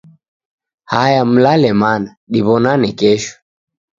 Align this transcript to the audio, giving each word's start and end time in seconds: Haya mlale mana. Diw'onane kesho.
Haya 0.91 1.21
mlale 1.31 1.71
mana. 1.81 2.09
Diw'onane 2.31 2.89
kesho. 2.99 3.33